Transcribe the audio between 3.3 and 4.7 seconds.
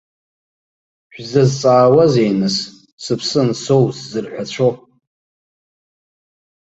ансоу, сзырҳәацәо?!